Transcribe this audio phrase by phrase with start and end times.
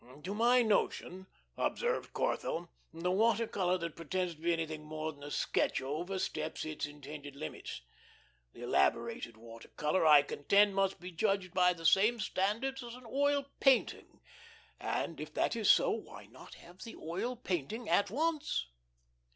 [0.23, 1.27] "To my notion,"
[1.57, 6.17] observed Corthell, "the water color that pretends to be anything more than a sketch over
[6.17, 7.81] steps its intended limits.
[8.53, 13.05] The elaborated water color, I contend, must be judged by the same standards as an
[13.05, 14.21] oil painting.
[14.79, 18.65] And if that is so, why not have the oil painting at once?"